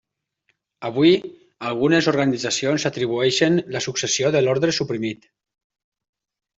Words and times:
Avui, 0.87 1.11
algunes 1.73 2.09
organitzacions 2.13 2.87
s'atribueixen 2.87 3.63
la 3.77 3.85
successió 3.91 4.35
de 4.39 4.45
l'orde 4.49 4.75
suprimit. 4.83 5.33